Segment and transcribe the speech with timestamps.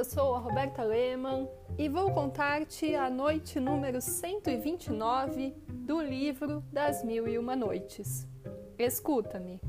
[0.00, 1.46] eu sou a Roberta Lehmann
[1.76, 8.26] e vou contar-te a noite número 129 do livro das Mil e Uma Noites.
[8.78, 9.60] Escuta-me.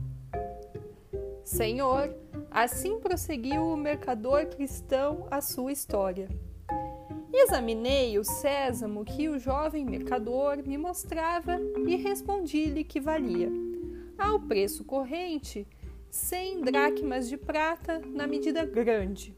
[1.43, 2.15] Senhor,
[2.49, 6.29] assim prosseguiu o mercador cristão a sua história.
[7.33, 13.51] Examinei o sésamo que o jovem mercador me mostrava e respondi-lhe que valia,
[14.17, 15.67] ao preço corrente,
[16.09, 19.35] cem dracmas de prata na medida grande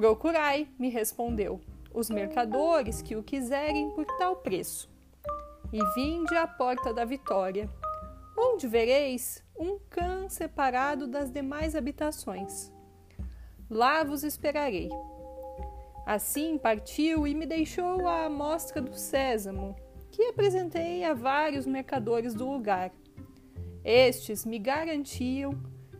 [0.00, 1.60] Procurai, me respondeu,
[1.92, 4.88] os mercadores que o quiserem por tal preço.
[5.70, 7.68] E vinde à porta da vitória,
[8.34, 12.72] onde vereis um cã separado das demais habitações.
[13.68, 14.88] Lá vos esperarei.
[16.06, 19.76] Assim partiu e me deixou a amostra do sésamo,
[20.10, 22.90] que apresentei a vários mercadores do lugar.
[23.84, 25.52] Estes me garantiam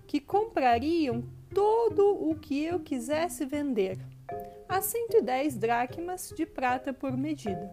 [0.07, 1.23] que comprariam
[1.55, 3.99] todo o que eu quisesse vender,
[4.69, 7.71] a 110 dracmas de prata por medida.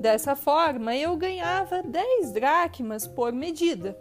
[0.00, 3.98] Dessa forma, eu ganhava 10 dracmas por medida.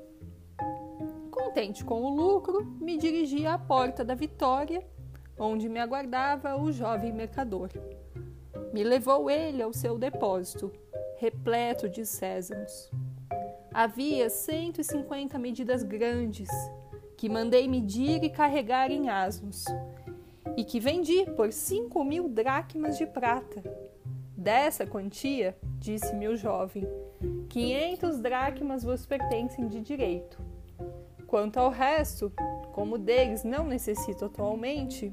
[1.31, 4.85] Contente com o lucro, me dirigi à porta da Vitória,
[5.39, 7.69] onde me aguardava o jovem mercador.
[8.73, 10.71] Me levou ele ao seu depósito,
[11.17, 12.91] repleto de sézamos.
[13.73, 16.49] Havia 150 medidas grandes,
[17.17, 19.65] que mandei medir e carregar em asnos,
[20.55, 23.63] e que vendi por cinco mil dracmas de prata.
[24.37, 26.87] Dessa quantia, disse-me o jovem,
[27.49, 30.39] quinhentos dracmas vos pertencem de direito.
[31.25, 32.31] Quanto ao resto,
[32.71, 35.11] como deles não necessito atualmente,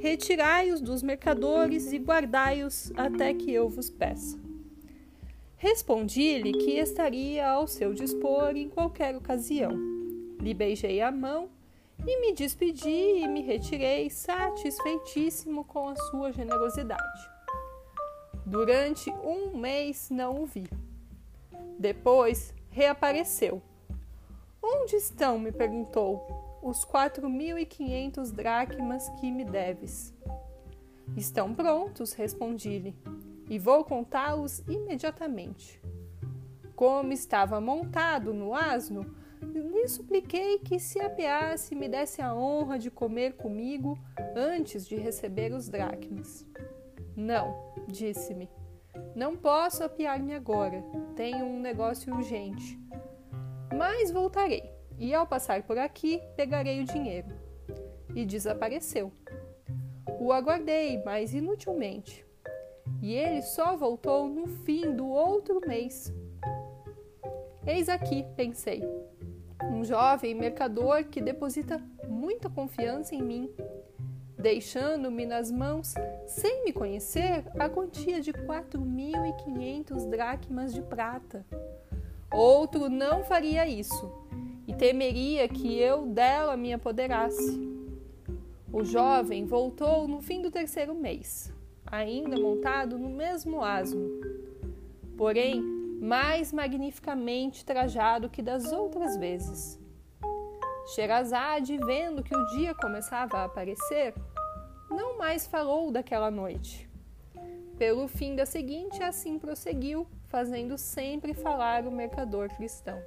[0.00, 4.40] retirai-os dos mercadores e guardai-os até que eu vos peça.
[5.56, 9.97] Respondi-lhe que estaria ao seu dispor em qualquer ocasião
[10.40, 11.48] lhe beijei a mão
[12.06, 17.30] e me despedi e me retirei satisfeitíssimo com a sua generosidade.
[18.46, 20.68] Durante um mês não o vi.
[21.78, 23.60] Depois reapareceu.
[24.62, 25.38] Onde estão?
[25.38, 26.58] me perguntou.
[26.62, 30.14] Os quatro mil e quinhentos dracmas que me deves.
[31.16, 32.94] Estão prontos, respondi-lhe,
[33.48, 35.80] e vou contá-los imediatamente.
[36.74, 42.78] Como estava montado no asno, lhe supliquei que se apeasse e me desse a honra
[42.78, 43.98] de comer comigo
[44.34, 46.46] antes de receber os dracmas.
[47.16, 48.48] Não, disse-me.
[49.14, 50.82] Não posso apiar-me agora.
[51.16, 52.78] Tenho um negócio urgente.
[53.76, 57.28] Mas voltarei, e ao passar por aqui, pegarei o dinheiro.
[58.14, 59.12] E desapareceu.
[60.20, 62.26] O aguardei, mas inutilmente.
[63.00, 66.12] E ele só voltou no fim do outro mês.
[67.66, 68.82] Eis aqui, pensei,
[69.64, 73.50] um jovem mercador que deposita muita confiança em mim,
[74.38, 75.94] deixando-me nas mãos,
[76.26, 81.44] sem me conhecer, a quantia de 4.500 dracmas de prata.
[82.30, 84.12] Outro não faria isso
[84.66, 87.58] e temeria que eu dela me apoderasse.
[88.70, 91.52] O jovem voltou no fim do terceiro mês,
[91.86, 94.08] ainda montado no mesmo asno.
[95.16, 99.78] Porém, mais magnificamente trajado que das outras vezes.
[100.94, 104.14] Sherazade, vendo que o dia começava a aparecer,
[104.90, 106.88] não mais falou daquela noite.
[107.76, 112.98] Pelo fim da seguinte, assim prosseguiu, fazendo sempre falar o mercador cristão.